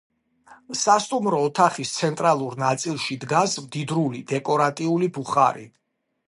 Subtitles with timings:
[0.83, 5.69] სასტუმრო ოთახის ცენტრალურ ნაწილში დგას მდიდრული დეკორატიული ბუხარი.